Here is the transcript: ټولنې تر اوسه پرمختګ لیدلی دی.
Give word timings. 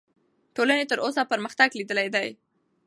ټولنې 0.55 0.85
تر 0.91 0.97
اوسه 1.05 1.21
پرمختګ 1.31 1.69
لیدلی 1.79 2.07
دی. 2.15 2.27